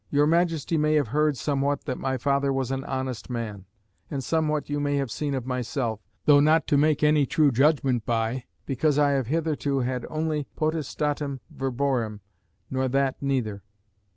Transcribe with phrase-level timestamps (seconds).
[0.09, 3.65] Your Majesty may have heard somewhat that my father was an honest man,
[4.09, 8.03] and somewhat you may have seen of myself, though not to make any true judgement
[8.03, 12.21] by, because I have hitherto had only potestatem verborum,
[12.71, 13.61] nor that neither.